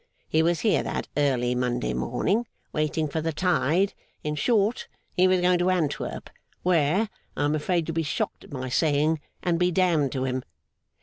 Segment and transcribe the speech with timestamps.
[0.27, 3.93] He was here that early Monday morning, waiting for the tide;
[4.23, 6.31] in short, he was going to Antwerp,
[6.63, 10.43] where (I am afraid you'll be shocked at my saying, And be damned to him!)